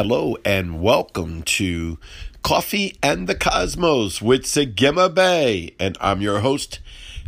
[0.00, 1.98] Hello and welcome to
[2.44, 5.74] Coffee and the Cosmos with Sagima Bay.
[5.80, 6.78] And I'm your host,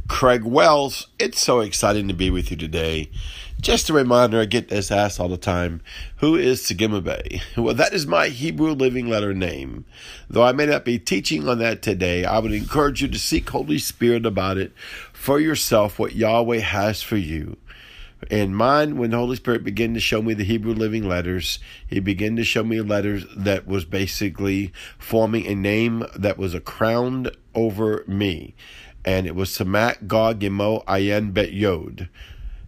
[0.07, 1.09] Craig Wells.
[1.19, 3.11] It's so exciting to be with you today.
[3.61, 5.80] Just a reminder, I get this asked all the time
[6.19, 7.42] who is Sagima Bay?
[7.56, 9.84] Well, that is my Hebrew living letter name.
[10.28, 13.50] Though I may not be teaching on that today, I would encourage you to seek
[13.50, 14.73] Holy Spirit about it
[15.12, 17.56] for yourself, what Yahweh has for you.
[18.29, 22.01] In mine, when the Holy Spirit began to show me the Hebrew living letters, He
[22.01, 27.28] began to show me letters that was basically forming a name that was a crown
[27.55, 28.55] over me.
[29.05, 32.09] And it was Samak Gog Ayin Bet Yod.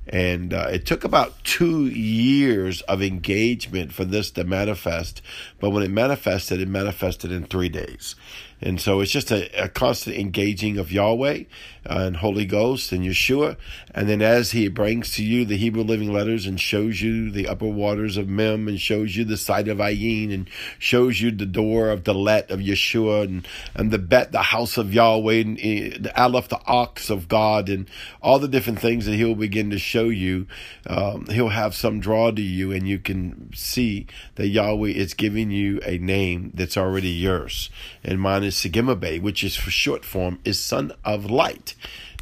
[0.08, 5.22] And uh, it took about two years of engagement for this to manifest.
[5.60, 8.16] But when it manifested, it manifested in three days.
[8.62, 11.44] And so it's just a, a constant engaging of Yahweh
[11.84, 13.56] uh, and Holy Ghost and Yeshua.
[13.92, 17.48] And then as He brings to you the Hebrew living letters and shows you the
[17.48, 21.44] upper waters of Mem and shows you the site of Ayin and shows you the
[21.44, 25.58] door of the Let of Yeshua and, and the Bet, the house of Yahweh, and
[25.58, 27.88] uh, the Aleph, the ox of God, and
[28.22, 30.46] all the different things that He'll begin to show you,
[30.86, 35.50] um, He'll have some draw to you, and you can see that Yahweh is giving
[35.50, 37.70] you a name that's already yours.
[38.04, 41.74] And mine is is Segimabe, which is for short form, is son of light.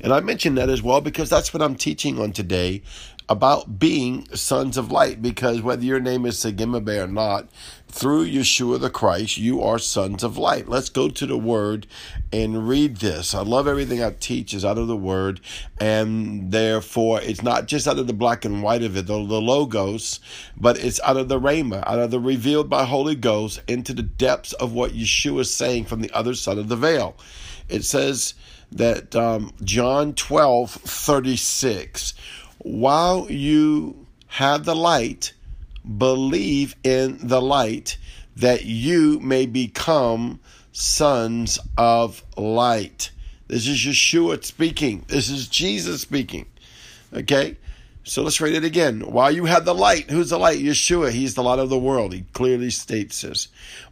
[0.03, 2.83] And I mention that as well because that's what I'm teaching on today
[3.31, 5.23] about being sons of light.
[5.23, 7.49] Because whether your name is Segimabe or not,
[7.87, 10.69] through Yeshua the Christ, you are sons of light.
[10.69, 11.87] Let's go to the Word
[12.33, 13.35] and read this.
[13.35, 15.41] I love everything I teach is out of the Word,
[15.81, 19.41] and therefore it's not just out of the black and white of it, the, the
[19.41, 20.21] logos,
[20.57, 24.03] but it's out of the Rhema, out of the revealed by Holy Ghost into the
[24.03, 27.17] depths of what Yeshua is saying from the other side of the veil.
[27.69, 28.35] It says
[28.73, 32.15] that um, John 12, 36,
[32.61, 35.33] while you have the light,
[35.99, 37.97] believe in the light
[38.37, 40.41] that you may become
[40.73, 43.11] sons of light.
[43.49, 45.05] This is Yeshua speaking.
[45.09, 46.47] This is Jesus speaking.
[47.13, 47.57] Okay?
[48.05, 49.01] So let's read it again.
[49.01, 50.59] While you have the light, who's the light?
[50.59, 51.11] Yeshua.
[51.11, 52.13] He's the light of the world.
[52.13, 53.49] He clearly states this.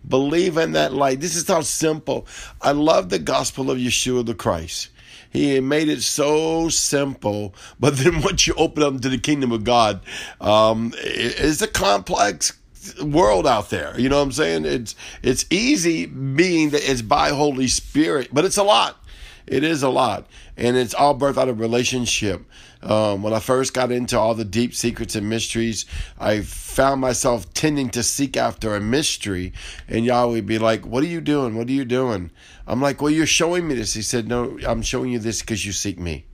[0.07, 1.21] Believe in that light.
[1.21, 2.27] This is how simple.
[2.63, 4.89] I love the gospel of Yeshua the Christ.
[5.31, 9.65] He made it so simple, but then once you open up to the kingdom of
[9.65, 10.01] God,
[10.41, 12.55] um, it's a complex
[13.03, 13.99] world out there.
[13.99, 14.65] You know what I'm saying?
[14.65, 18.97] It's it's easy being that it's by Holy Spirit, but it's a lot.
[19.47, 22.45] It is a lot, and it's all birthed out of relationship.
[22.83, 25.85] Um, when I first got into all the deep secrets and mysteries,
[26.19, 29.53] I found myself tending to seek after a mystery,
[29.89, 31.57] and Yahweh would be like, "What are you doing?
[31.57, 32.31] What are you doing?"
[32.67, 35.67] I'm like, "Well, you're showing me this." He said, "No, I'm showing you this because
[35.67, 36.27] you seek me."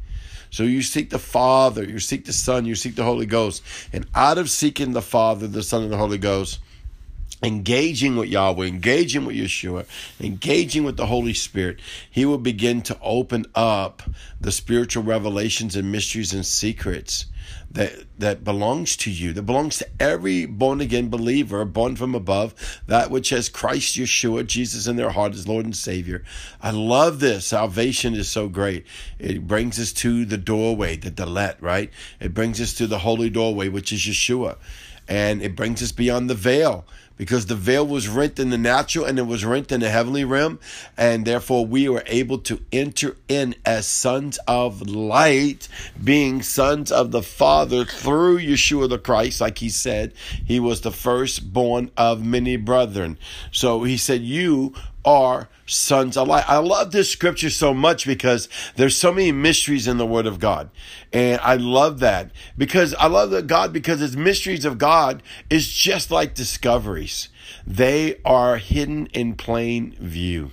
[0.51, 3.63] So you seek the Father, you seek the Son, you seek the Holy Ghost,
[3.93, 6.61] and out of seeking the Father, the Son, and the Holy Ghost
[7.45, 9.87] engaging with Yahweh, engaging with Yeshua,
[10.21, 14.03] engaging with the Holy Spirit, He will begin to open up
[14.41, 17.27] the spiritual revelations and mysteries and secrets
[17.71, 22.55] that that belongs to you, that belongs to every born again believer, born from above,
[22.87, 26.23] that which has Christ Yeshua, Jesus in their heart as Lord and Savior.
[26.63, 27.47] I love this.
[27.47, 28.87] Salvation is so great.
[29.19, 31.91] It brings us to the doorway, the Dalet, right?
[32.21, 34.57] It brings us to the holy doorway, which is Yeshua.
[35.09, 36.85] And it brings us beyond the veil
[37.17, 40.25] because the veil was rent in the natural and it was rent in the heavenly
[40.25, 40.59] realm.
[40.97, 45.69] And therefore, we were able to enter in as sons of light,
[46.03, 49.41] being sons of the Father through Yeshua the Christ.
[49.41, 50.13] Like he said,
[50.45, 53.19] he was the firstborn of many brethren.
[53.53, 56.49] So he said, You are sons of light.
[56.49, 60.39] I love this scripture so much because there's so many mysteries in the word of
[60.39, 60.71] God.
[61.13, 65.69] And I love that because I love that God because His mysteries of God is
[65.69, 67.29] just like discoveries.
[67.67, 70.53] They are hidden in plain view.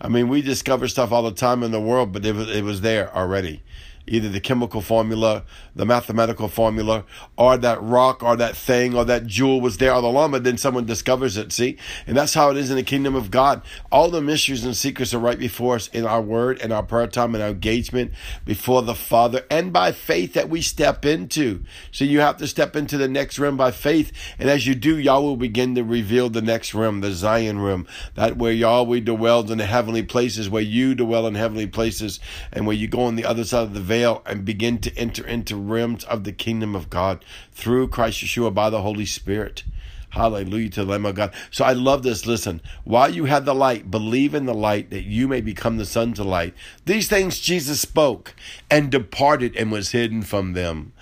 [0.00, 2.62] I mean, we discover stuff all the time in the world, but it was, it
[2.62, 3.62] was there already
[4.06, 7.04] either the chemical formula, the mathematical formula,
[7.36, 10.58] or that rock or that thing or that jewel was there all along, but then
[10.58, 11.52] someone discovers it.
[11.52, 11.78] See?
[12.06, 13.62] And that's how it is in the kingdom of God.
[13.90, 17.06] All the mysteries and secrets are right before us in our word and our prayer
[17.06, 18.12] time and our engagement
[18.44, 21.64] before the Father and by faith that we step into.
[21.90, 24.12] So you have to step into the next realm by faith.
[24.38, 27.86] And as you do, Yahweh will begin to reveal the next realm, the Zion realm,
[28.16, 32.20] that where Yahweh dwells in the heavenly places, where you dwell in heavenly places,
[32.52, 35.26] and where you go on the other side of the veil and begin to enter
[35.26, 39.62] into realms of the kingdom of God through Christ Yeshua by the Holy Spirit.
[40.10, 41.34] Hallelujah to the Lamb of God.
[41.50, 42.24] So I love this.
[42.24, 45.84] Listen, while you have the light, believe in the light that you may become the
[45.84, 46.54] sons of light.
[46.84, 48.34] These things Jesus spoke
[48.70, 50.92] and departed and was hidden from them.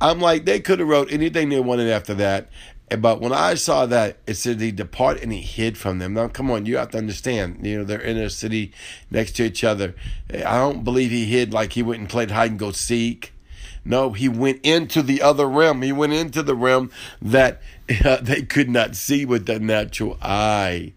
[0.00, 2.50] I'm like, they could have wrote anything they wanted after that
[2.96, 6.14] But when I saw that, it said he departed and he hid from them.
[6.14, 7.66] Now, come on, you have to understand.
[7.66, 8.72] You know, they're in a city
[9.10, 9.94] next to each other.
[10.32, 13.32] I don't believe he hid like he went and played hide and go seek.
[13.84, 15.82] No, he went into the other realm.
[15.82, 16.90] He went into the realm
[17.22, 17.62] that
[18.04, 20.92] uh, they could not see with the natural eye.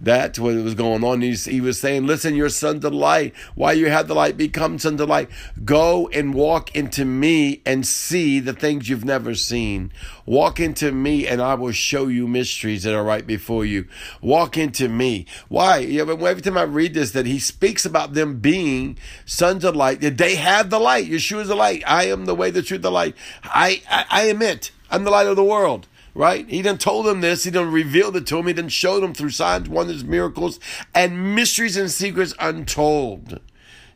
[0.00, 1.22] That's what was going on.
[1.22, 3.34] He, he was saying, Listen, you're sons of light.
[3.54, 5.30] Why you have the light, become sons of light.
[5.64, 9.92] Go and walk into me and see the things you've never seen.
[10.26, 13.86] Walk into me and I will show you mysteries that are right before you.
[14.20, 15.26] Walk into me.
[15.48, 15.82] Why?
[15.84, 20.34] Every time I read this, that he speaks about them being sons of light, they
[20.34, 21.08] have the light.
[21.08, 21.82] Yeshua is the light.
[21.86, 23.16] I am the way, the truth, the light.
[23.44, 24.72] I, I, I am it.
[24.90, 26.48] I'm the light of the world right?
[26.48, 27.44] He done told them this.
[27.44, 28.46] He done revealed it to them.
[28.46, 30.58] He done showed them through signs, wonders, miracles,
[30.94, 33.40] and mysteries and secrets untold.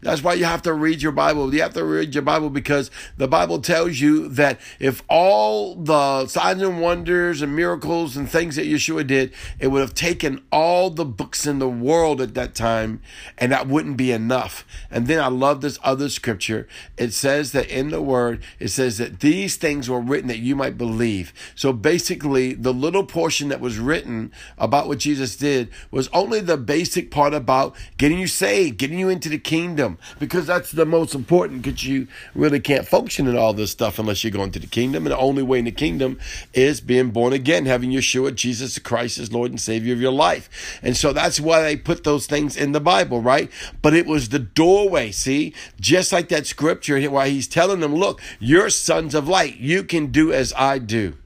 [0.03, 1.55] That's why you have to read your Bible.
[1.55, 6.27] You have to read your Bible because the Bible tells you that if all the
[6.27, 10.89] signs and wonders and miracles and things that Yeshua did, it would have taken all
[10.89, 13.03] the books in the world at that time,
[13.37, 14.67] and that wouldn't be enough.
[14.91, 16.67] And then I love this other scripture.
[16.97, 20.57] It says that in the Word, it says that these things were written that you
[20.57, 21.35] might believe.
[21.55, 26.57] So basically, the little portion that was written about what Jesus did was only the
[26.57, 31.15] basic part about getting you saved, getting you into the kingdom because that's the most
[31.15, 34.67] important because you really can't function in all this stuff unless you're going to the
[34.67, 35.07] kingdom.
[35.07, 36.19] And the only way in the kingdom
[36.55, 40.79] is being born again, having Yeshua, Jesus Christ as Lord and Savior of your life.
[40.83, 43.51] And so that's why they put those things in the Bible, right?
[43.83, 45.55] But it was the doorway, see?
[45.81, 49.57] Just like that scripture why he's telling them, look, you're sons of light.
[49.57, 51.17] You can do as I do.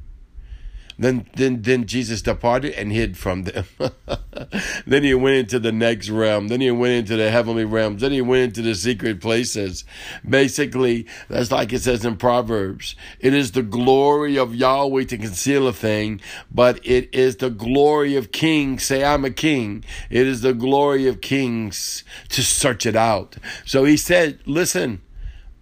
[0.98, 3.64] Then, then, then Jesus departed and hid from them.
[4.86, 6.48] then he went into the next realm.
[6.48, 8.00] Then he went into the heavenly realms.
[8.00, 9.84] Then he went into the secret places.
[10.28, 12.94] Basically, that's like it says in Proverbs.
[13.18, 16.20] It is the glory of Yahweh to conceal a thing,
[16.50, 18.84] but it is the glory of kings.
[18.84, 19.84] Say, I'm a king.
[20.10, 23.36] It is the glory of kings to search it out.
[23.64, 25.02] So he said, listen,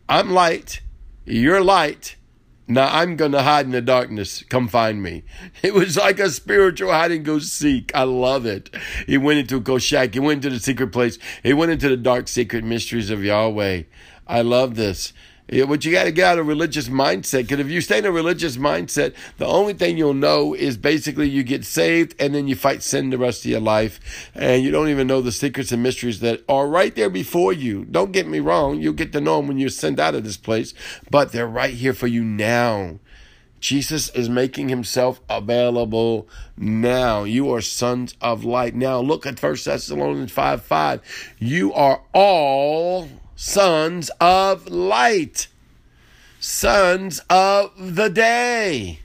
[0.08, 0.82] I'm light.
[1.25, 2.17] You're light
[2.69, 4.44] now I'm going to hide in the darkness.
[4.49, 5.25] Come find me.
[5.62, 7.93] It was like a spiritual hide and go seek.
[7.94, 8.75] I love it.
[9.06, 10.14] He went into Koshak.
[10.14, 11.19] He went into the secret place.
[11.43, 13.82] He went into the dark secret mysteries of Yahweh.
[14.26, 15.12] I love this.
[15.53, 17.43] Yeah, but you got to get out of religious mindset.
[17.43, 21.29] Because if you stay in a religious mindset, the only thing you'll know is basically
[21.29, 24.31] you get saved and then you fight sin the rest of your life.
[24.35, 27.85] And you don't even know the secrets and mysteries that are right there before you.
[27.85, 28.81] Don't get me wrong.
[28.81, 30.73] You'll get to know them when you're sent out of this place.
[31.11, 32.99] But they're right here for you now.
[33.61, 37.25] Jesus is making himself available now.
[37.25, 38.75] You are sons of light.
[38.75, 41.35] Now look at 1 Thessalonians 5 5.
[41.39, 43.09] You are all
[43.43, 45.49] sons of light,
[46.39, 49.00] sons of the day.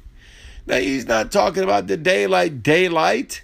[0.68, 3.44] Now, he's not talking about the daylight, daylight.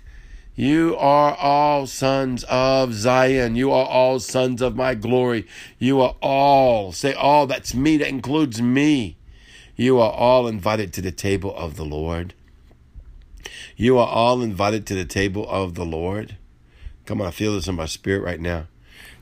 [0.55, 3.55] You are all sons of Zion.
[3.55, 5.47] You are all sons of my glory.
[5.79, 9.17] You are all, say all, that's me, that includes me.
[9.75, 12.35] You are all invited to the table of the Lord.
[13.75, 16.37] You are all invited to the table of the Lord.
[17.07, 18.67] Come on, I feel this in my spirit right now.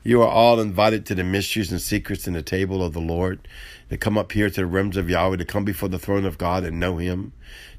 [0.04, 3.46] You are all invited to the mysteries and secrets in the table of the Lord,
[3.88, 6.38] to come up here to the realms of Yahweh, to come before the throne of
[6.38, 7.32] God and know Him,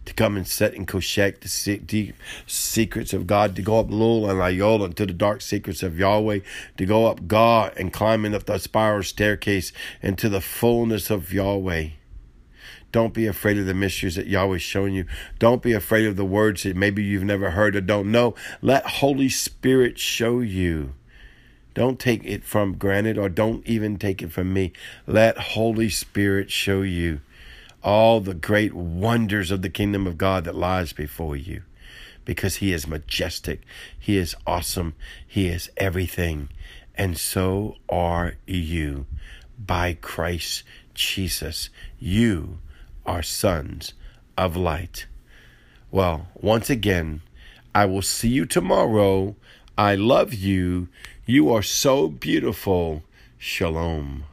[0.06, 2.16] to come and set and koshek the deep
[2.48, 6.40] secrets of God, to go up Lul and Ayola into the dark secrets of Yahweh,
[6.78, 11.90] to go up God and climbing up the spiral staircase into the fullness of Yahweh.
[12.94, 15.06] Don't be afraid of the mysteries that Yahweh's showing you.
[15.40, 18.36] Don't be afraid of the words that maybe you've never heard or don't know.
[18.62, 20.94] Let Holy Spirit show you.
[21.74, 24.74] Don't take it from granted or don't even take it from me.
[25.08, 27.22] Let Holy Spirit show you
[27.84, 31.64] all the great wonders of the kingdom of God that lies before you
[32.26, 33.62] because he is majestic,
[34.00, 34.94] he is awesome,
[35.28, 36.50] he is everything.
[36.96, 39.06] And so are you
[39.58, 40.64] by Christ
[40.94, 41.70] Jesus.
[42.00, 42.60] You
[43.06, 43.94] are sons
[44.38, 45.08] of light.
[45.92, 47.22] Well, once again,
[47.76, 49.36] I will see you tomorrow.
[49.78, 50.90] I love you.
[51.26, 53.04] You are so beautiful.
[53.38, 54.26] Shalom.